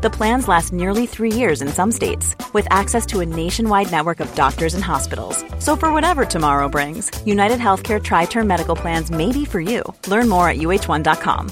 The 0.00 0.10
plans 0.10 0.46
last 0.46 0.72
nearly 0.72 1.06
three 1.06 1.32
years 1.32 1.60
in 1.60 1.66
some 1.70 1.90
states, 1.90 2.36
with 2.52 2.68
access 2.70 3.04
to 3.06 3.18
a 3.18 3.26
nationwide 3.26 3.90
network 3.90 4.20
of 4.20 4.32
doctors 4.36 4.74
and 4.74 4.84
hospitals. 4.84 5.44
So, 5.58 5.74
for 5.74 5.92
whatever 5.92 6.24
tomorrow 6.24 6.68
brings, 6.68 7.10
United 7.26 7.58
Healthcare 7.58 8.00
Tri 8.00 8.26
Term 8.26 8.46
Medical 8.46 8.76
Plans 8.76 9.10
may 9.10 9.32
be 9.32 9.44
for 9.44 9.60
you. 9.60 9.82
Learn 10.06 10.28
more 10.28 10.48
at 10.48 10.58
uh1.com. 10.58 11.50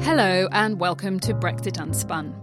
Hello, 0.00 0.48
and 0.50 0.80
welcome 0.80 1.20
to 1.20 1.32
Brexit 1.32 1.76
Unspun. 1.76 2.34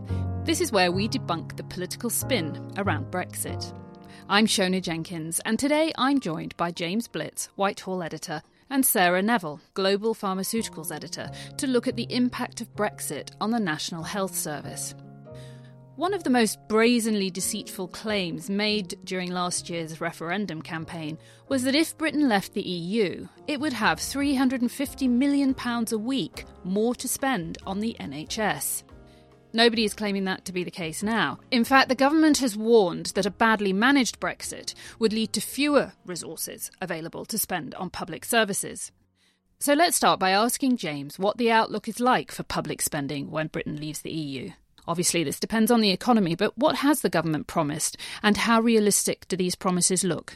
This 0.45 0.61
is 0.61 0.71
where 0.71 0.93
we 0.93 1.09
debunk 1.09 1.57
the 1.57 1.63
political 1.65 2.09
spin 2.09 2.71
around 2.77 3.11
Brexit. 3.11 3.73
I'm 4.27 4.47
Siona 4.47 4.81
Jenkins, 4.81 5.39
and 5.45 5.59
today 5.59 5.93
I'm 5.99 6.19
joined 6.19 6.57
by 6.57 6.71
James 6.71 7.07
Blitz, 7.07 7.49
Whitehall 7.55 8.01
editor, 8.01 8.41
and 8.71 8.83
Sarah 8.83 9.21
Neville, 9.21 9.61
Global 9.75 10.15
Pharmaceuticals 10.15 10.91
editor, 10.91 11.29
to 11.57 11.67
look 11.67 11.87
at 11.87 11.95
the 11.95 12.07
impact 12.09 12.59
of 12.59 12.75
Brexit 12.75 13.29
on 13.39 13.51
the 13.51 13.59
National 13.59 14.01
Health 14.01 14.35
Service. 14.35 14.95
One 15.95 16.15
of 16.15 16.23
the 16.23 16.31
most 16.31 16.57
brazenly 16.67 17.29
deceitful 17.29 17.89
claims 17.89 18.49
made 18.49 18.97
during 19.05 19.29
last 19.29 19.69
year's 19.69 20.01
referendum 20.01 20.63
campaign 20.63 21.19
was 21.47 21.61
that 21.61 21.75
if 21.75 21.95
Britain 21.95 22.27
left 22.27 22.55
the 22.55 22.67
EU, 22.67 23.27
it 23.45 23.59
would 23.59 23.73
have 23.73 23.99
£350 23.99 25.07
million 25.07 25.55
a 25.91 25.97
week 25.99 26.45
more 26.63 26.95
to 26.95 27.07
spend 27.07 27.59
on 27.67 27.79
the 27.79 27.95
NHS. 27.99 28.81
Nobody 29.55 29.85
is 29.85 29.93
claiming 29.93 30.25
that 30.25 30.43
to 30.45 30.51
be 30.51 30.65
the 30.65 30.69
case 30.69 31.01
now. 31.01 31.39
In 31.49 31.63
fact, 31.63 31.87
the 31.87 31.95
government 31.95 32.39
has 32.39 32.57
warned 32.57 33.05
that 33.15 33.25
a 33.25 33.31
badly 33.31 33.71
managed 33.71 34.19
Brexit 34.19 34.73
would 34.99 35.13
lead 35.13 35.31
to 35.31 35.39
fewer 35.39 35.93
resources 36.05 36.69
available 36.81 37.23
to 37.23 37.37
spend 37.37 37.73
on 37.75 37.89
public 37.89 38.25
services. 38.25 38.91
So 39.57 39.73
let's 39.73 39.95
start 39.95 40.19
by 40.19 40.31
asking 40.31 40.75
James 40.75 41.17
what 41.17 41.37
the 41.37 41.51
outlook 41.51 41.87
is 41.87 42.01
like 42.01 42.33
for 42.33 42.43
public 42.43 42.81
spending 42.81 43.31
when 43.31 43.47
Britain 43.47 43.77
leaves 43.77 44.01
the 44.01 44.11
EU. 44.11 44.51
Obviously, 44.89 45.23
this 45.23 45.39
depends 45.39 45.71
on 45.71 45.79
the 45.79 45.91
economy, 45.91 46.35
but 46.35 46.57
what 46.57 46.75
has 46.75 46.99
the 46.99 47.09
government 47.09 47.47
promised, 47.47 47.95
and 48.21 48.35
how 48.35 48.59
realistic 48.59 49.25
do 49.29 49.37
these 49.37 49.55
promises 49.55 50.03
look? 50.03 50.35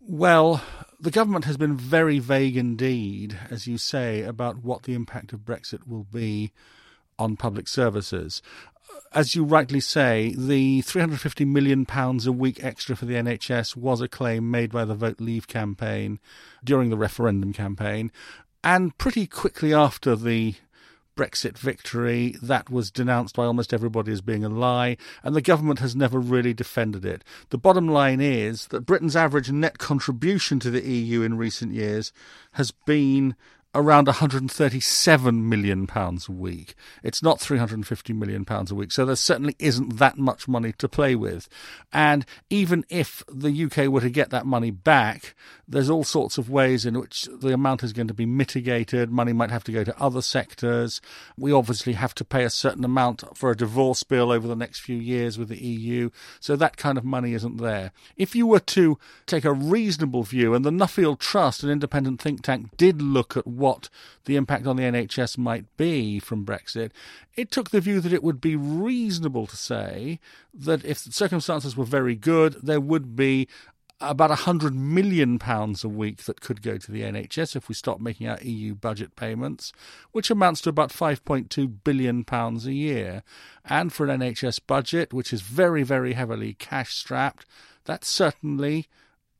Well, 0.00 0.60
the 0.98 1.12
government 1.12 1.44
has 1.44 1.56
been 1.56 1.76
very 1.76 2.18
vague 2.18 2.56
indeed, 2.56 3.38
as 3.48 3.68
you 3.68 3.78
say, 3.78 4.22
about 4.22 4.64
what 4.64 4.82
the 4.82 4.94
impact 4.94 5.32
of 5.32 5.44
Brexit 5.44 5.86
will 5.86 6.02
be 6.02 6.50
on 7.18 7.36
public 7.36 7.68
services. 7.68 8.42
As 9.12 9.34
you 9.34 9.44
rightly 9.44 9.80
say, 9.80 10.34
the 10.36 10.82
£350 10.82 11.46
million 11.46 11.86
a 11.90 12.32
week 12.32 12.62
extra 12.62 12.96
for 12.96 13.04
the 13.04 13.14
NHS 13.14 13.76
was 13.76 14.00
a 14.00 14.08
claim 14.08 14.50
made 14.50 14.72
by 14.72 14.84
the 14.84 14.94
Vote 14.94 15.20
Leave 15.20 15.48
campaign 15.48 16.18
during 16.64 16.90
the 16.90 16.96
referendum 16.96 17.52
campaign. 17.52 18.10
And 18.62 18.96
pretty 18.98 19.26
quickly 19.26 19.72
after 19.72 20.16
the 20.16 20.54
Brexit 21.16 21.56
victory. 21.56 22.36
That 22.42 22.70
was 22.70 22.90
denounced 22.90 23.34
by 23.34 23.46
almost 23.46 23.72
everybody 23.72 24.12
as 24.12 24.20
being 24.20 24.44
a 24.44 24.48
lie, 24.48 24.98
and 25.24 25.34
the 25.34 25.40
government 25.40 25.78
has 25.80 25.96
never 25.96 26.20
really 26.20 26.52
defended 26.52 27.04
it. 27.04 27.24
The 27.48 27.58
bottom 27.58 27.88
line 27.88 28.20
is 28.20 28.66
that 28.66 28.86
Britain's 28.86 29.16
average 29.16 29.50
net 29.50 29.78
contribution 29.78 30.60
to 30.60 30.70
the 30.70 30.86
EU 30.86 31.22
in 31.22 31.38
recent 31.38 31.72
years 31.72 32.12
has 32.52 32.70
been 32.70 33.34
around 33.74 34.06
137 34.06 35.48
million 35.48 35.86
pounds 35.86 36.28
a 36.28 36.32
week. 36.32 36.74
It's 37.02 37.22
not 37.22 37.40
350 37.40 38.12
million 38.14 38.44
pounds 38.44 38.70
a 38.70 38.74
week, 38.74 38.90
so 38.90 39.04
there 39.04 39.16
certainly 39.16 39.54
isn't 39.58 39.98
that 39.98 40.16
much 40.16 40.48
money 40.48 40.72
to 40.78 40.88
play 40.88 41.14
with. 41.14 41.48
And 41.92 42.24
even 42.48 42.84
if 42.88 43.22
the 43.28 43.64
UK 43.64 43.88
were 43.88 44.00
to 44.00 44.10
get 44.10 44.30
that 44.30 44.46
money 44.46 44.70
back, 44.70 45.34
there's 45.68 45.90
all 45.90 46.04
sorts 46.04 46.38
of 46.38 46.48
ways 46.48 46.86
in 46.86 46.98
which 46.98 47.28
the 47.40 47.52
amount 47.52 47.82
is 47.82 47.92
going 47.92 48.08
to 48.08 48.14
be 48.14 48.24
mitigated. 48.24 49.10
Money 49.10 49.32
might 49.32 49.50
have 49.50 49.64
to 49.64 49.72
go 49.72 49.84
to 49.84 50.00
other 50.00 50.22
sectors. 50.22 51.00
We 51.36 51.52
obviously 51.52 51.94
have 51.94 52.14
to 52.14 52.24
pay 52.24 52.44
a 52.44 52.50
certain 52.50 52.84
amount 52.84 53.24
for 53.36 53.50
a 53.50 53.56
divorce 53.56 54.02
bill 54.04 54.30
over 54.30 54.46
the 54.46 54.56
next 54.56 54.80
few 54.80 54.96
years 54.96 55.38
with 55.38 55.48
the 55.48 55.62
EU, 55.62 56.10
so 56.40 56.56
that 56.56 56.76
kind 56.76 56.96
of 56.96 57.04
money 57.04 57.34
isn't 57.34 57.58
there. 57.58 57.92
If 58.16 58.34
you 58.34 58.46
were 58.46 58.60
to 58.60 58.98
take 59.26 59.44
a 59.44 59.52
reasonable 59.52 60.22
view, 60.22 60.54
and 60.54 60.64
the 60.64 60.70
Nuffield 60.70 61.18
Trust, 61.18 61.62
an 61.62 61.70
independent 61.70 62.20
think 62.20 62.42
tank, 62.42 62.76
did 62.76 63.02
look 63.02 63.36
at 63.36 63.46
what 63.46 63.65
what 63.66 63.88
the 64.26 64.36
impact 64.36 64.64
on 64.64 64.76
the 64.76 64.84
NHS 64.84 65.36
might 65.36 65.76
be 65.76 66.20
from 66.20 66.46
Brexit, 66.46 66.92
it 67.34 67.50
took 67.50 67.70
the 67.70 67.80
view 67.80 68.00
that 68.00 68.12
it 68.12 68.22
would 68.22 68.40
be 68.40 68.54
reasonable 68.54 69.48
to 69.48 69.56
say 69.56 70.20
that 70.54 70.84
if 70.84 71.02
the 71.02 71.10
circumstances 71.10 71.76
were 71.76 71.84
very 71.84 72.14
good, 72.14 72.52
there 72.62 72.80
would 72.80 73.16
be 73.16 73.48
about 74.00 74.30
£100 74.30 74.72
million 74.74 75.40
a 75.42 75.88
week 75.88 76.24
that 76.24 76.40
could 76.40 76.62
go 76.62 76.78
to 76.78 76.92
the 76.92 77.02
NHS 77.02 77.56
if 77.56 77.68
we 77.68 77.74
stop 77.74 77.98
making 77.98 78.28
our 78.28 78.38
EU 78.40 78.76
budget 78.76 79.16
payments, 79.16 79.72
which 80.12 80.30
amounts 80.30 80.60
to 80.60 80.68
about 80.68 80.90
£5.2 80.90 81.76
billion 81.82 82.24
a 82.30 82.70
year. 82.70 83.24
And 83.64 83.92
for 83.92 84.06
an 84.06 84.20
NHS 84.20 84.60
budget, 84.66 85.12
which 85.12 85.32
is 85.32 85.40
very, 85.40 85.82
very 85.82 86.12
heavily 86.12 86.54
cash 86.54 86.94
strapped, 86.94 87.46
that's 87.84 88.06
certainly 88.06 88.86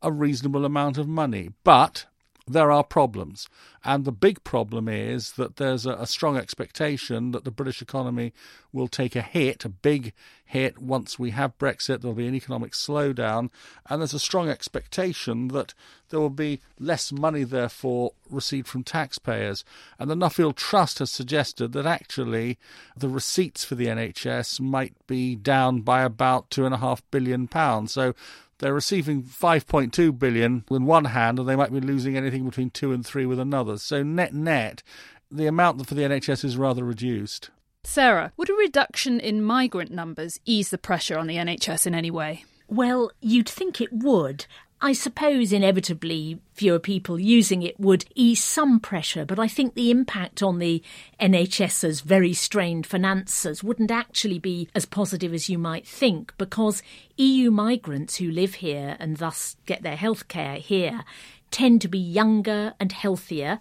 a 0.02 0.10
reasonable 0.10 0.64
amount 0.64 0.98
of 0.98 1.06
money. 1.06 1.50
But 1.62 2.06
there 2.46 2.70
are 2.70 2.84
problems. 2.84 3.48
And 3.84 4.04
the 4.04 4.12
big 4.12 4.42
problem 4.44 4.88
is 4.88 5.32
that 5.32 5.56
there's 5.56 5.84
a, 5.84 5.92
a, 5.92 6.06
strong 6.06 6.36
expectation 6.36 7.32
that 7.32 7.44
the 7.44 7.50
British 7.50 7.82
economy 7.82 8.32
will 8.72 8.88
take 8.88 9.14
a 9.16 9.22
hit, 9.22 9.64
a 9.64 9.68
big 9.68 10.12
hit, 10.44 10.78
once 10.78 11.18
we 11.18 11.30
have 11.30 11.58
Brexit. 11.58 12.00
There'll 12.00 12.14
be 12.14 12.26
an 12.26 12.34
economic 12.34 12.72
slowdown. 12.72 13.50
And 13.88 14.00
there's 14.00 14.14
a 14.14 14.20
strong 14.20 14.48
expectation 14.48 15.48
that 15.48 15.74
there 16.08 16.20
will 16.20 16.30
be 16.30 16.60
less 16.78 17.10
money, 17.10 17.42
therefore, 17.42 18.12
received 18.30 18.68
from 18.68 18.84
taxpayers. 18.84 19.64
And 19.98 20.08
the 20.10 20.14
Nuffield 20.16 20.56
Trust 20.56 21.00
has 21.00 21.10
suggested 21.10 21.72
that 21.72 21.86
actually 21.86 22.58
the 22.96 23.08
receipts 23.08 23.64
for 23.64 23.74
the 23.74 23.86
NHS 23.86 24.60
might 24.60 24.94
be 25.06 25.34
down 25.34 25.80
by 25.80 26.02
about 26.02 26.50
£2.5 26.50 27.02
billion. 27.10 27.48
So 27.88 28.14
they're 28.58 28.74
receiving 28.74 29.22
5.2 29.22 30.18
billion 30.18 30.64
with 30.68 30.82
one 30.82 31.06
hand 31.06 31.38
and 31.38 31.48
they 31.48 31.56
might 31.56 31.72
be 31.72 31.80
losing 31.80 32.16
anything 32.16 32.44
between 32.44 32.70
2 32.70 32.92
and 32.92 33.04
3 33.04 33.26
with 33.26 33.38
another 33.38 33.78
so 33.78 34.02
net 34.02 34.34
net 34.34 34.82
the 35.30 35.46
amount 35.46 35.86
for 35.86 35.94
the 35.94 36.02
NHS 36.02 36.44
is 36.44 36.56
rather 36.56 36.84
reduced 36.84 37.50
Sarah 37.84 38.32
would 38.36 38.50
a 38.50 38.54
reduction 38.54 39.20
in 39.20 39.42
migrant 39.42 39.90
numbers 39.90 40.40
ease 40.44 40.70
the 40.70 40.78
pressure 40.78 41.18
on 41.18 41.26
the 41.26 41.36
NHS 41.36 41.86
in 41.86 41.94
any 41.94 42.10
way 42.10 42.44
well, 42.68 43.12
you'd 43.20 43.48
think 43.48 43.80
it 43.80 43.92
would. 43.92 44.46
I 44.80 44.92
suppose 44.92 45.54
inevitably 45.54 46.38
fewer 46.52 46.78
people 46.78 47.18
using 47.18 47.62
it 47.62 47.80
would 47.80 48.04
ease 48.14 48.44
some 48.44 48.78
pressure, 48.78 49.24
but 49.24 49.38
I 49.38 49.48
think 49.48 49.74
the 49.74 49.90
impact 49.90 50.42
on 50.42 50.58
the 50.58 50.82
NHS's 51.18 52.02
very 52.02 52.34
strained 52.34 52.86
finances 52.86 53.64
wouldn't 53.64 53.90
actually 53.90 54.38
be 54.38 54.68
as 54.74 54.84
positive 54.84 55.32
as 55.32 55.48
you 55.48 55.56
might 55.56 55.86
think 55.86 56.34
because 56.36 56.82
EU 57.16 57.50
migrants 57.50 58.16
who 58.16 58.30
live 58.30 58.56
here 58.56 58.96
and 59.00 59.16
thus 59.16 59.56
get 59.64 59.82
their 59.82 59.96
health 59.96 60.28
care 60.28 60.56
here 60.56 61.04
tend 61.50 61.80
to 61.80 61.88
be 61.88 61.98
younger 61.98 62.74
and 62.78 62.92
healthier 62.92 63.58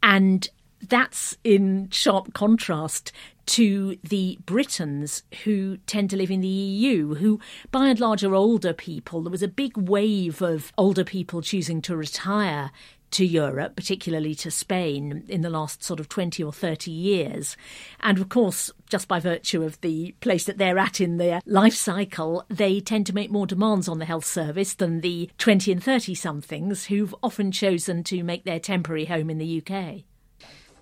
and 0.00 0.48
that's 0.88 1.36
in 1.44 1.88
sharp 1.90 2.34
contrast 2.34 3.12
to 3.46 3.96
the 4.02 4.38
Britons 4.46 5.22
who 5.44 5.78
tend 5.86 6.10
to 6.10 6.16
live 6.16 6.30
in 6.30 6.40
the 6.40 6.48
EU, 6.48 7.14
who 7.14 7.40
by 7.70 7.88
and 7.88 8.00
large 8.00 8.24
are 8.24 8.34
older 8.34 8.72
people. 8.72 9.22
There 9.22 9.30
was 9.30 9.42
a 9.42 9.48
big 9.48 9.76
wave 9.76 10.42
of 10.42 10.72
older 10.78 11.04
people 11.04 11.42
choosing 11.42 11.82
to 11.82 11.96
retire 11.96 12.70
to 13.12 13.26
Europe, 13.26 13.76
particularly 13.76 14.34
to 14.34 14.50
Spain, 14.50 15.24
in 15.28 15.42
the 15.42 15.50
last 15.50 15.84
sort 15.84 16.00
of 16.00 16.08
20 16.08 16.42
or 16.42 16.52
30 16.52 16.90
years. 16.90 17.56
And 18.00 18.18
of 18.18 18.28
course, 18.28 18.70
just 18.88 19.06
by 19.06 19.20
virtue 19.20 19.62
of 19.62 19.80
the 19.82 20.14
place 20.20 20.44
that 20.44 20.58
they're 20.58 20.78
at 20.78 21.00
in 21.00 21.18
their 21.18 21.40
life 21.46 21.74
cycle, 21.74 22.44
they 22.48 22.80
tend 22.80 23.06
to 23.06 23.14
make 23.14 23.30
more 23.30 23.46
demands 23.46 23.88
on 23.88 23.98
the 23.98 24.04
health 24.04 24.24
service 24.24 24.74
than 24.74 25.00
the 25.00 25.30
20 25.38 25.72
and 25.72 25.82
30 25.82 26.14
somethings 26.14 26.86
who've 26.86 27.14
often 27.22 27.52
chosen 27.52 28.02
to 28.04 28.22
make 28.22 28.44
their 28.44 28.60
temporary 28.60 29.04
home 29.04 29.30
in 29.30 29.38
the 29.38 29.62
UK. 29.62 30.04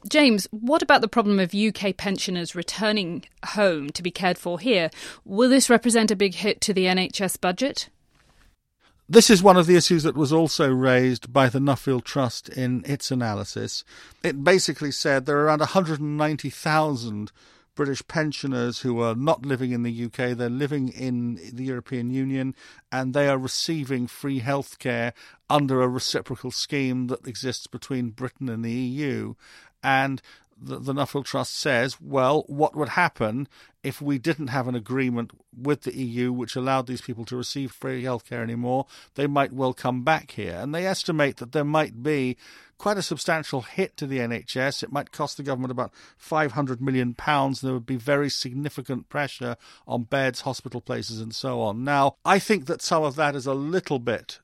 James, 0.08 0.48
what 0.50 0.82
about 0.82 1.02
the 1.02 1.08
problem 1.08 1.38
of 1.38 1.54
UK 1.54 1.96
pensioners 1.96 2.54
returning 2.54 3.24
home 3.44 3.90
to 3.90 4.02
be 4.02 4.10
cared 4.10 4.38
for 4.38 4.58
here? 4.58 4.90
Will 5.24 5.50
this 5.50 5.68
represent 5.68 6.10
a 6.10 6.16
big 6.16 6.34
hit 6.34 6.60
to 6.62 6.72
the 6.72 6.86
NHS 6.86 7.40
budget? 7.40 7.88
This 9.08 9.28
is 9.28 9.42
one 9.42 9.56
of 9.56 9.66
the 9.66 9.76
issues 9.76 10.04
that 10.04 10.16
was 10.16 10.32
also 10.32 10.70
raised 10.70 11.32
by 11.32 11.48
the 11.48 11.58
Nuffield 11.58 12.04
Trust 12.04 12.48
in 12.48 12.84
its 12.86 13.10
analysis. 13.10 13.82
It 14.22 14.44
basically 14.44 14.92
said 14.92 15.26
there 15.26 15.38
are 15.38 15.46
around 15.46 15.58
190,000 15.58 17.32
British 17.74 18.06
pensioners 18.06 18.80
who 18.80 19.00
are 19.00 19.14
not 19.14 19.46
living 19.46 19.72
in 19.72 19.82
the 19.82 20.04
UK, 20.04 20.36
they're 20.36 20.48
living 20.48 20.90
in 20.90 21.40
the 21.52 21.64
European 21.64 22.10
Union, 22.10 22.54
and 22.92 23.14
they 23.14 23.26
are 23.28 23.38
receiving 23.38 24.06
free 24.06 24.40
healthcare 24.40 25.12
under 25.48 25.82
a 25.82 25.88
reciprocal 25.88 26.50
scheme 26.50 27.06
that 27.08 27.26
exists 27.26 27.66
between 27.66 28.10
Britain 28.10 28.48
and 28.48 28.64
the 28.64 28.70
EU. 28.70 29.34
And 29.82 30.20
the, 30.60 30.78
the 30.78 30.92
Nuffield 30.92 31.24
Trust 31.24 31.56
says, 31.56 32.00
well, 32.00 32.44
what 32.46 32.76
would 32.76 32.90
happen 32.90 33.48
if 33.82 34.02
we 34.02 34.18
didn't 34.18 34.48
have 34.48 34.68
an 34.68 34.74
agreement 34.74 35.30
with 35.56 35.82
the 35.82 35.96
EU 35.96 36.32
which 36.32 36.54
allowed 36.54 36.86
these 36.86 37.00
people 37.00 37.24
to 37.26 37.36
receive 37.36 37.72
free 37.72 38.02
healthcare 38.02 38.42
anymore? 38.42 38.86
They 39.14 39.26
might 39.26 39.52
well 39.52 39.72
come 39.72 40.02
back 40.04 40.32
here. 40.32 40.56
And 40.60 40.74
they 40.74 40.86
estimate 40.86 41.38
that 41.38 41.52
there 41.52 41.64
might 41.64 42.02
be 42.02 42.36
quite 42.76 42.98
a 42.98 43.02
substantial 43.02 43.62
hit 43.62 43.96
to 43.98 44.06
the 44.06 44.18
NHS. 44.18 44.82
It 44.82 44.92
might 44.92 45.12
cost 45.12 45.36
the 45.36 45.42
government 45.42 45.70
about 45.70 45.92
£500 46.22 46.80
million. 46.80 47.14
And 47.26 47.56
There 47.56 47.72
would 47.72 47.86
be 47.86 47.96
very 47.96 48.28
significant 48.28 49.08
pressure 49.08 49.56
on 49.86 50.04
beds, 50.04 50.42
hospital 50.42 50.80
places, 50.80 51.20
and 51.20 51.34
so 51.34 51.60
on. 51.60 51.84
Now, 51.84 52.16
I 52.24 52.38
think 52.38 52.66
that 52.66 52.82
some 52.82 53.02
of 53.02 53.16
that 53.16 53.34
is 53.34 53.46
a 53.46 53.54
little 53.54 53.98
bit 53.98 54.40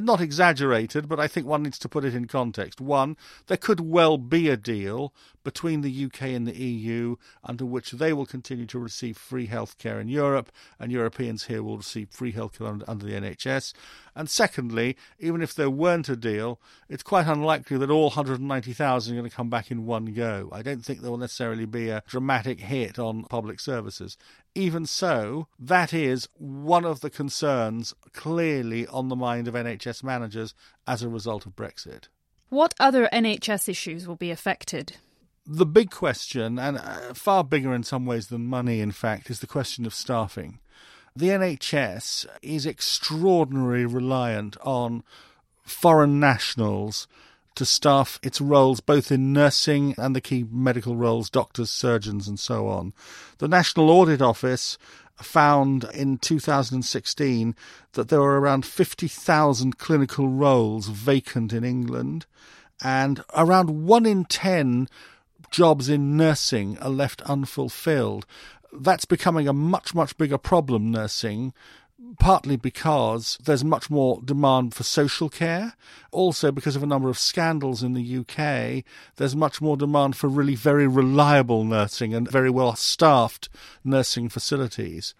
not 0.00 0.20
exaggerated, 0.20 1.08
but 1.08 1.20
I 1.20 1.28
think 1.28 1.46
one 1.46 1.62
needs 1.62 1.78
to 1.80 1.88
put 1.88 2.04
it 2.04 2.14
in 2.14 2.26
context. 2.26 2.80
One, 2.80 3.16
there 3.46 3.58
could 3.58 3.80
well 3.80 4.16
be 4.16 4.48
a 4.48 4.56
deal 4.56 5.12
between 5.44 5.82
the 5.82 6.04
UK 6.06 6.22
and 6.22 6.46
the 6.46 6.56
EU 6.56 7.16
under 7.44 7.66
which 7.66 7.90
they 7.90 8.12
will 8.12 8.26
continue 8.26 8.66
to 8.66 8.78
receive 8.78 9.18
free 9.18 9.48
healthcare 9.48 10.00
in 10.00 10.08
Europe, 10.08 10.50
and 10.78 10.90
Europeans 10.92 11.44
here 11.44 11.62
will 11.62 11.76
receive 11.76 12.08
free 12.10 12.32
healthcare 12.32 12.82
under, 12.88 13.06
the 13.06 13.12
NHS. 13.12 13.74
And 14.14 14.30
secondly, 14.30 14.96
even 15.18 15.42
if 15.42 15.54
there 15.54 15.70
weren't 15.70 16.08
a 16.08 16.16
deal, 16.16 16.60
it's 16.88 17.02
quite 17.02 17.26
unlikely 17.26 17.76
that 17.78 17.90
all 17.90 18.04
190,000 18.04 19.12
are 19.12 19.18
going 19.18 19.28
to 19.28 19.34
come 19.34 19.50
back 19.50 19.70
in 19.70 19.86
one 19.86 20.06
go. 20.14 20.48
I 20.52 20.62
don't 20.62 20.84
think 20.84 21.00
there 21.00 21.10
will 21.10 21.18
necessarily 21.18 21.66
be 21.66 21.88
a 21.88 22.02
dramatic 22.06 22.60
hit 22.60 22.98
on 22.98 23.24
public 23.24 23.58
services. 23.58 24.16
Even 24.54 24.84
so, 24.84 25.48
that 25.58 25.94
is 25.94 26.28
one 26.36 26.84
of 26.84 27.00
the 27.00 27.10
concerns 27.10 27.94
clearly 28.12 28.86
on 28.86 29.08
the 29.08 29.16
mind 29.16 29.48
of 29.48 29.54
NHS 29.54 30.02
managers 30.02 30.54
as 30.86 31.02
a 31.02 31.08
result 31.08 31.46
of 31.46 31.56
Brexit. 31.56 32.08
What 32.50 32.74
other 32.78 33.08
NHS 33.12 33.68
issues 33.68 34.06
will 34.06 34.16
be 34.16 34.30
affected? 34.30 34.96
The 35.46 35.66
big 35.66 35.90
question, 35.90 36.58
and 36.58 36.76
uh, 36.76 37.14
far 37.14 37.42
bigger 37.42 37.74
in 37.74 37.82
some 37.82 38.04
ways 38.04 38.26
than 38.26 38.46
money, 38.46 38.80
in 38.80 38.92
fact, 38.92 39.30
is 39.30 39.40
the 39.40 39.46
question 39.46 39.86
of 39.86 39.94
staffing. 39.94 40.58
The 41.16 41.28
NHS 41.28 42.26
is 42.42 42.66
extraordinarily 42.66 43.86
reliant 43.86 44.56
on 44.60 45.02
foreign 45.64 46.20
nationals 46.20 47.08
to 47.56 47.64
staff 47.64 48.18
its 48.22 48.40
roles 48.40 48.80
both 48.80 49.10
in 49.12 49.32
nursing 49.32 49.94
and 49.98 50.14
the 50.14 50.20
key 50.20 50.44
medical 50.50 50.96
roles, 50.96 51.30
doctors, 51.30 51.70
surgeons, 51.70 52.28
and 52.28 52.38
so 52.38 52.68
on. 52.68 52.92
The 53.38 53.48
National 53.48 53.90
Audit 53.90 54.22
Office 54.22 54.78
found 55.16 55.84
in 55.94 56.18
2016 56.18 57.54
that 57.92 58.08
there 58.08 58.20
were 58.20 58.40
around 58.40 58.66
50,000 58.66 59.78
clinical 59.78 60.28
roles 60.28 60.88
vacant 60.88 61.52
in 61.52 61.64
England, 61.64 62.26
and 62.82 63.22
around 63.36 63.86
one 63.86 64.06
in 64.06 64.24
10 64.24 64.88
jobs 65.50 65.88
in 65.88 66.16
nursing 66.16 66.78
are 66.78 66.90
left 66.90 67.22
unfulfilled. 67.22 68.26
That's 68.72 69.04
becoming 69.04 69.46
a 69.46 69.52
much, 69.52 69.94
much 69.94 70.16
bigger 70.16 70.38
problem, 70.38 70.90
nursing, 70.90 71.52
partly 72.18 72.56
because 72.56 73.38
there's 73.44 73.64
much 73.64 73.90
more 73.90 74.20
demand 74.24 74.74
for 74.74 74.82
social 74.82 75.28
care. 75.28 75.74
Also, 76.10 76.52
because 76.52 76.76
of 76.76 76.82
a 76.82 76.86
number 76.86 77.08
of 77.08 77.18
scandals 77.18 77.82
in 77.82 77.94
the 77.94 78.18
UK, 78.18 78.84
there's 79.16 79.36
much 79.36 79.60
more 79.60 79.76
demand 79.76 80.16
for 80.16 80.28
really 80.28 80.54
very 80.54 80.86
reliable 80.86 81.64
nursing 81.64 82.14
and 82.14 82.30
very 82.30 82.50
well 82.50 82.74
staffed 82.76 83.48
nursing 83.84 84.28
facilities. 84.28 85.14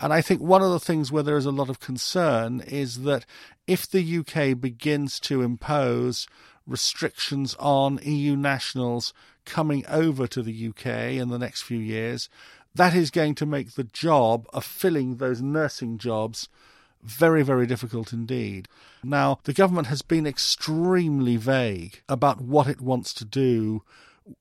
And 0.00 0.12
I 0.12 0.20
think 0.20 0.40
one 0.40 0.62
of 0.62 0.70
the 0.70 0.80
things 0.80 1.10
where 1.10 1.22
there 1.22 1.36
is 1.36 1.46
a 1.46 1.50
lot 1.50 1.68
of 1.68 1.80
concern 1.80 2.60
is 2.66 3.02
that 3.02 3.26
if 3.66 3.88
the 3.88 4.18
UK 4.18 4.58
begins 4.58 5.20
to 5.20 5.42
impose 5.42 6.26
restrictions 6.66 7.56
on 7.58 7.98
EU 8.02 8.36
nationals 8.36 9.12
coming 9.44 9.84
over 9.88 10.26
to 10.26 10.42
the 10.42 10.68
UK 10.68 10.86
in 11.16 11.30
the 11.30 11.38
next 11.38 11.62
few 11.62 11.78
years, 11.78 12.28
that 12.74 12.94
is 12.94 13.10
going 13.10 13.34
to 13.36 13.46
make 13.46 13.72
the 13.72 13.84
job 13.84 14.46
of 14.52 14.64
filling 14.64 15.16
those 15.16 15.40
nursing 15.42 15.98
jobs 15.98 16.48
very, 17.02 17.42
very 17.42 17.66
difficult 17.66 18.12
indeed. 18.12 18.68
Now, 19.02 19.38
the 19.44 19.52
government 19.52 19.86
has 19.88 20.02
been 20.02 20.26
extremely 20.26 21.36
vague 21.36 22.02
about 22.08 22.40
what 22.40 22.66
it 22.66 22.80
wants 22.80 23.14
to 23.14 23.24
do 23.24 23.82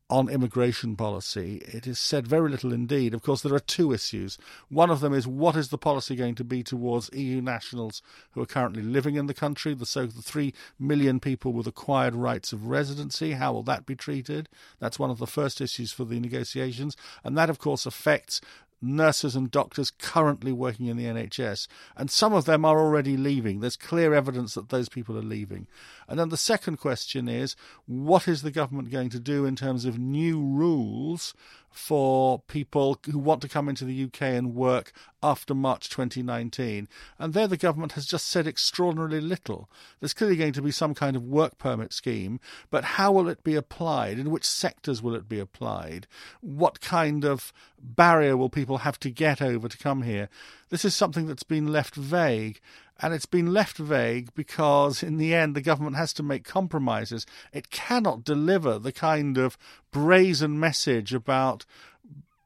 on 0.09 0.29
immigration 0.29 0.95
policy, 0.95 1.61
it 1.65 1.85
is 1.85 1.99
said 1.99 2.27
very 2.27 2.49
little 2.49 2.71
indeed. 2.71 3.13
Of 3.13 3.21
course, 3.21 3.41
there 3.41 3.53
are 3.53 3.59
two 3.59 3.91
issues. 3.91 4.37
One 4.69 4.89
of 4.89 4.99
them 5.01 5.13
is 5.13 5.27
what 5.27 5.55
is 5.55 5.69
the 5.69 5.77
policy 5.77 6.15
going 6.15 6.35
to 6.35 6.43
be 6.43 6.63
towards 6.63 7.09
EU 7.13 7.41
nationals 7.41 8.01
who 8.31 8.41
are 8.41 8.45
currently 8.45 8.81
living 8.81 9.15
in 9.15 9.27
the 9.27 9.33
country, 9.33 9.73
the 9.73 9.85
so 9.85 10.05
the 10.05 10.21
three 10.21 10.53
million 10.79 11.19
people 11.19 11.53
with 11.53 11.67
acquired 11.67 12.15
rights 12.15 12.53
of 12.53 12.67
residency. 12.67 13.33
How 13.33 13.53
will 13.53 13.63
that 13.63 13.85
be 13.85 13.95
treated? 13.95 14.49
That's 14.79 14.99
one 14.99 15.09
of 15.09 15.19
the 15.19 15.27
first 15.27 15.59
issues 15.59 15.91
for 15.91 16.05
the 16.05 16.19
negotiations, 16.19 16.95
and 17.23 17.37
that, 17.37 17.49
of 17.49 17.59
course, 17.59 17.85
affects 17.85 18.41
nurses 18.81 19.35
and 19.35 19.49
doctors 19.49 19.91
currently 19.91 20.51
working 20.51 20.87
in 20.87 20.97
the 20.97 21.05
NHS, 21.05 21.67
and 21.95 22.11
some 22.11 22.33
of 22.33 22.45
them 22.45 22.65
are 22.65 22.79
already 22.79 23.17
leaving. 23.17 23.59
There's 23.59 23.77
clear 23.77 24.13
evidence 24.13 24.53
that 24.53 24.69
those 24.69 24.89
people 24.89 25.17
are 25.17 25.23
leaving. 25.23 25.67
And 26.07 26.19
then 26.19 26.29
the 26.29 26.37
second 26.37 26.77
question 26.77 27.27
is 27.27 27.55
what 27.85 28.27
is 28.27 28.41
the 28.41 28.51
government 28.51 28.91
going 28.91 29.09
to 29.09 29.19
do 29.19 29.45
in 29.45 29.55
terms 29.55 29.85
of 29.85 29.97
new 29.97 30.39
rules 30.39 31.33
for 31.71 32.39
people 32.47 32.99
who 33.05 33.19
want 33.19 33.41
to 33.41 33.47
come 33.47 33.69
into 33.69 33.85
the 33.85 34.03
UK 34.05 34.21
and 34.23 34.55
work 34.55 34.91
after 35.21 35.53
March 35.53 35.89
2019. 35.89 36.87
And 37.19 37.33
there 37.33 37.47
the 37.47 37.57
government 37.57 37.93
has 37.93 38.05
just 38.05 38.27
said 38.27 38.47
extraordinarily 38.47 39.21
little. 39.21 39.69
There's 39.99 40.13
clearly 40.13 40.37
going 40.37 40.53
to 40.53 40.61
be 40.61 40.71
some 40.71 40.93
kind 40.93 41.15
of 41.15 41.23
work 41.23 41.57
permit 41.57 41.93
scheme, 41.93 42.39
but 42.69 42.83
how 42.83 43.11
will 43.11 43.29
it 43.29 43.43
be 43.43 43.55
applied? 43.55 44.19
In 44.19 44.31
which 44.31 44.45
sectors 44.45 45.01
will 45.01 45.15
it 45.15 45.29
be 45.29 45.39
applied? 45.39 46.07
What 46.41 46.81
kind 46.81 47.23
of 47.23 47.53
barrier 47.79 48.35
will 48.35 48.49
people 48.49 48.79
have 48.79 48.99
to 49.01 49.11
get 49.11 49.41
over 49.41 49.67
to 49.67 49.77
come 49.77 50.01
here? 50.01 50.29
This 50.69 50.83
is 50.83 50.95
something 50.95 51.27
that's 51.27 51.43
been 51.43 51.67
left 51.67 51.95
vague. 51.95 52.59
And 52.99 53.13
it's 53.13 53.25
been 53.25 53.53
left 53.53 53.77
vague 53.77 54.33
because, 54.33 55.03
in 55.03 55.17
the 55.17 55.33
end, 55.33 55.55
the 55.55 55.61
government 55.61 55.95
has 55.97 56.13
to 56.13 56.23
make 56.23 56.43
compromises. 56.43 57.25
It 57.53 57.69
cannot 57.69 58.23
deliver 58.23 58.79
the 58.79 58.91
kind 58.91 59.37
of 59.37 59.57
brazen 59.91 60.59
message 60.59 61.13
about 61.13 61.65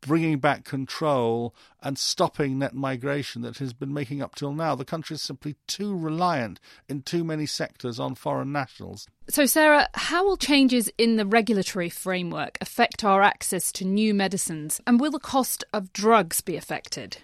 bringing 0.02 0.40
back 0.40 0.66
control 0.66 1.56
and 1.82 1.98
stopping 1.98 2.60
net 2.60 2.74
migration 2.74 3.44
that 3.44 3.60
has 3.60 3.72
been 3.72 3.94
making 3.94 4.22
up 4.22 4.36
till 4.36 4.52
now. 4.52 4.76
The 4.76 4.84
country 4.84 5.14
is 5.14 5.22
simply 5.22 5.56
too 5.68 5.96
reliant 5.96 6.60
in 6.90 7.04
too 7.04 7.24
many 7.24 7.46
sectors 7.46 8.00
on 8.00 8.16
foreign 8.16 8.52
nationals. 8.52 9.08
So, 9.30 9.46
Sarah, 9.46 9.88
how 9.94 10.26
will 10.26 10.38
changes 10.38 10.92
in 10.98 11.16
the 11.16 11.26
regulatory 11.26 11.90
framework 11.90 12.58
affect 12.60 13.04
our 13.04 13.22
access 13.22 13.72
to 13.74 13.86
new 13.86 14.14
medicines? 14.14 14.82
And 14.86 15.00
will 15.00 15.12
the 15.12 15.20
cost 15.20 15.64
of 15.72 15.94
drugs 15.94 16.42
be 16.42 16.58
affected? 16.58 17.18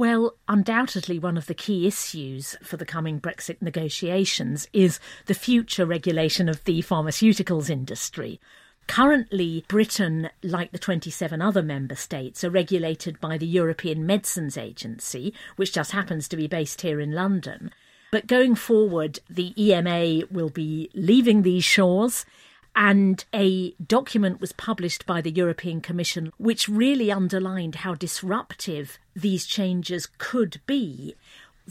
Well, 0.00 0.36
undoubtedly, 0.48 1.18
one 1.18 1.36
of 1.36 1.44
the 1.44 1.52
key 1.52 1.86
issues 1.86 2.56
for 2.62 2.78
the 2.78 2.86
coming 2.86 3.20
Brexit 3.20 3.60
negotiations 3.60 4.66
is 4.72 4.98
the 5.26 5.34
future 5.34 5.84
regulation 5.84 6.48
of 6.48 6.64
the 6.64 6.80
pharmaceuticals 6.80 7.68
industry. 7.68 8.40
Currently, 8.86 9.66
Britain, 9.68 10.30
like 10.42 10.72
the 10.72 10.78
27 10.78 11.42
other 11.42 11.62
member 11.62 11.96
states, 11.96 12.42
are 12.42 12.48
regulated 12.48 13.20
by 13.20 13.36
the 13.36 13.46
European 13.46 14.06
Medicines 14.06 14.56
Agency, 14.56 15.34
which 15.56 15.74
just 15.74 15.90
happens 15.90 16.28
to 16.28 16.36
be 16.38 16.46
based 16.46 16.80
here 16.80 16.98
in 16.98 17.12
London. 17.12 17.70
But 18.10 18.26
going 18.26 18.54
forward, 18.54 19.18
the 19.28 19.52
EMA 19.62 20.24
will 20.30 20.48
be 20.48 20.88
leaving 20.94 21.42
these 21.42 21.64
shores 21.64 22.24
and 22.74 23.24
a 23.34 23.72
document 23.72 24.40
was 24.40 24.52
published 24.52 25.06
by 25.06 25.20
the 25.20 25.30
European 25.30 25.80
Commission 25.80 26.32
which 26.38 26.68
really 26.68 27.10
underlined 27.10 27.76
how 27.76 27.94
disruptive 27.94 28.98
these 29.14 29.46
changes 29.46 30.08
could 30.18 30.60
be. 30.66 31.14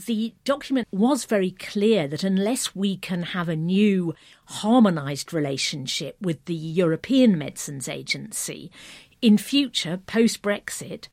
The 0.06 0.34
document 0.44 0.88
was 0.90 1.24
very 1.24 1.50
clear 1.50 2.08
that 2.08 2.24
unless 2.24 2.74
we 2.74 2.96
can 2.96 3.22
have 3.22 3.48
a 3.48 3.56
new 3.56 4.14
harmonised 4.46 5.32
relationship 5.32 6.16
with 6.20 6.44
the 6.46 6.54
European 6.54 7.36
Medicines 7.36 7.88
Agency, 7.88 8.70
in 9.20 9.36
future, 9.36 9.98
post 10.06 10.40
Brexit, 10.40 11.08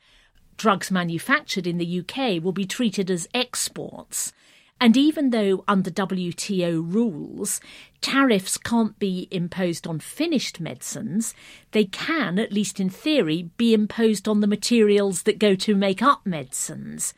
drugs 0.56 0.90
manufactured 0.90 1.68
in 1.68 1.78
the 1.78 2.00
UK 2.00 2.42
will 2.42 2.54
be 2.54 2.66
treated 2.66 3.12
as 3.12 3.28
exports 3.34 4.32
and 4.80 4.96
even 4.96 5.32
though 5.32 5.64
under 5.68 5.90
WTO 5.90 6.94
rules, 6.94 7.60
tariffs 8.02 8.58
can't 8.58 8.98
be 9.00 9.28
imposed 9.32 9.88
on 9.88 10.00
finished 10.00 10.60
medicines, 10.60 11.34
they 11.72 11.86
can, 11.86 12.38
at 12.38 12.54
least 12.54 12.80
in 12.80 12.90
theory, 12.90 13.50
be 13.58 13.74
imposed 13.74 14.28
on 14.28 14.42
the 14.42 14.48
materials 14.48 15.24
that 15.24 15.40
go 15.40 15.56
to 15.56 15.76
make 15.76 16.02
up 16.02 16.26
medicines. 16.26 17.14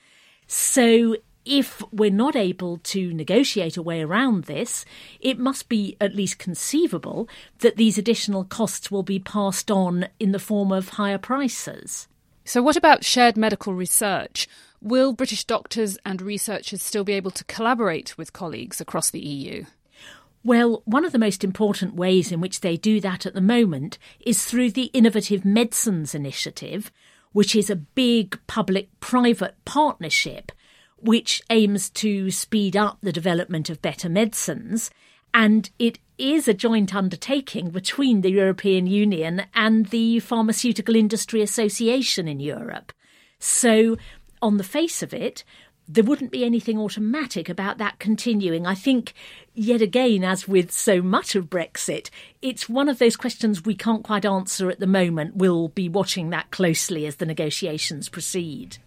So 0.48 1.18
if 1.46 1.82
we're 1.92 2.12
not 2.12 2.36
able 2.36 2.78
to 2.78 3.14
negotiate 3.14 3.76
a 3.76 3.82
way 3.82 4.02
around 4.02 4.44
this, 4.46 4.86
it 5.20 5.40
must 5.40 5.68
be 5.68 5.98
at 6.00 6.16
least 6.16 6.38
conceivable 6.38 7.28
that 7.60 7.76
these 7.76 7.98
additional 7.98 8.44
costs 8.44 8.92
will 8.92 9.04
be 9.04 9.20
passed 9.20 9.72
on 9.72 10.08
in 10.20 10.32
the 10.32 10.40
form 10.40 10.72
of 10.72 10.90
higher 10.90 11.18
prices. 11.18 12.08
So, 12.46 12.62
what 12.62 12.76
about 12.76 13.04
shared 13.04 13.38
medical 13.38 13.74
research? 13.74 14.48
Will 14.82 15.14
British 15.14 15.44
doctors 15.44 15.98
and 16.06 16.22
researchers 16.22 16.82
still 16.82 17.04
be 17.04 17.14
able 17.14 17.32
to 17.32 17.44
collaborate 17.46 18.18
with 18.18 18.34
colleagues 18.34 18.80
across 18.80 19.10
the 19.10 19.20
EU? 19.20 19.66
Well, 20.44 20.84
one 20.86 21.04
of 21.04 21.12
the 21.12 21.20
most 21.20 21.44
important 21.44 21.96
ways 21.96 22.32
in 22.32 22.40
which 22.40 22.62
they 22.62 22.78
do 22.78 23.02
that 23.02 23.26
at 23.26 23.34
the 23.34 23.42
moment 23.42 23.98
is 24.22 24.46
through 24.46 24.72
the 24.72 24.86
Innovative 24.86 25.44
Medicines 25.44 26.16
Initiative, 26.16 26.92
which 27.34 27.56
is 27.56 27.70
a 27.70 27.76
big 27.76 28.40
public 28.48 28.88
private 29.02 29.56
partnership 29.66 30.52
which 31.02 31.42
aims 31.50 31.90
to 31.90 32.32
speed 32.32 32.76
up 32.76 32.98
the 33.02 33.12
development 33.12 33.70
of 33.70 33.82
better 33.82 34.10
medicines. 34.10 34.92
And 35.34 35.70
it 35.80 36.00
is 36.18 36.48
a 36.48 36.54
joint 36.54 36.94
undertaking 36.94 37.70
between 37.70 38.22
the 38.22 38.32
European 38.32 38.88
Union 38.88 39.44
and 39.54 39.88
the 39.88 40.20
Pharmaceutical 40.20 40.96
Industry 40.96 41.42
Association 41.42 42.28
in 42.28 42.40
Europe. 42.40 42.92
So, 43.40 43.98
on 44.42 44.58
the 44.58 44.64
face 44.64 45.02
of 45.04 45.14
it, 45.14 45.44
there 45.90 46.04
wouldn't 46.04 46.32
be 46.32 46.46
anything 46.46 46.78
automatic 46.78 47.50
about 47.50 47.80
that 47.80 47.98
continuing. 47.98 48.68
I 48.68 48.76
think, 48.76 49.14
yet 49.56 49.82
again, 49.82 50.24
as 50.24 50.48
with 50.48 50.72
so 50.72 51.02
much 51.02 51.36
of 51.36 51.50
Brexit, 51.50 52.12
it's 52.44 52.70
one 52.70 52.88
of 52.88 53.00
those 53.00 53.18
questions 53.18 53.66
we 53.66 53.76
can't 53.76 54.04
quite 54.04 54.24
answer 54.24 54.70
at 54.70 54.80
the 54.80 54.88
moment. 54.88 55.36
We'll 55.36 55.70
be 55.70 55.90
watching 55.90 56.30
that 56.30 56.52
closely 56.52 57.08
as 57.08 57.16
the 57.16 57.26
negotiations 57.26 58.08
proceed. 58.08 58.78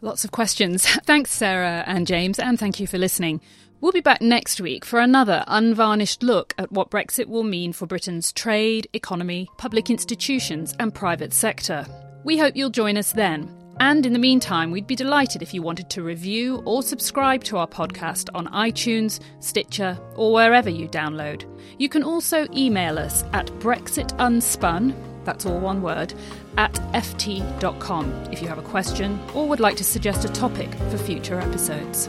Lots 0.00 0.24
of 0.24 0.30
questions. 0.30 0.86
Thanks, 1.04 1.30
Sarah 1.30 1.84
and 1.86 2.06
James, 2.06 2.38
and 2.38 2.58
thank 2.58 2.80
you 2.80 2.86
for 2.86 2.98
listening. 2.98 3.40
We'll 3.80 3.92
be 3.92 4.00
back 4.00 4.20
next 4.20 4.60
week 4.60 4.84
for 4.84 4.98
another 4.98 5.44
unvarnished 5.46 6.22
look 6.22 6.54
at 6.56 6.72
what 6.72 6.90
Brexit 6.90 7.26
will 7.26 7.44
mean 7.44 7.72
for 7.72 7.86
Britain's 7.86 8.32
trade, 8.32 8.88
economy, 8.92 9.48
public 9.56 9.90
institutions, 9.90 10.74
and 10.80 10.94
private 10.94 11.32
sector. 11.32 11.86
We 12.24 12.38
hope 12.38 12.56
you'll 12.56 12.70
join 12.70 12.96
us 12.96 13.12
then. 13.12 13.54
And 13.80 14.04
in 14.04 14.12
the 14.12 14.18
meantime, 14.18 14.70
we'd 14.70 14.86
be 14.86 14.96
delighted 14.96 15.40
if 15.40 15.54
you 15.54 15.62
wanted 15.62 15.88
to 15.90 16.02
review 16.02 16.62
or 16.64 16.82
subscribe 16.82 17.44
to 17.44 17.58
our 17.58 17.66
podcast 17.66 18.28
on 18.34 18.48
iTunes, 18.48 19.20
Stitcher, 19.40 19.96
or 20.16 20.32
wherever 20.32 20.68
you 20.68 20.88
download. 20.88 21.44
You 21.78 21.88
can 21.88 22.02
also 22.02 22.46
email 22.52 22.98
us 22.98 23.24
at 23.32 23.46
brexitunspun, 23.60 24.94
that's 25.24 25.46
all 25.46 25.60
one 25.60 25.82
word, 25.82 26.14
at 26.56 26.72
ft.com 26.72 28.10
if 28.32 28.42
you 28.42 28.48
have 28.48 28.58
a 28.58 28.62
question 28.62 29.20
or 29.34 29.46
would 29.46 29.60
like 29.60 29.76
to 29.76 29.84
suggest 29.84 30.24
a 30.24 30.32
topic 30.32 30.74
for 30.90 30.98
future 30.98 31.38
episodes. 31.38 32.08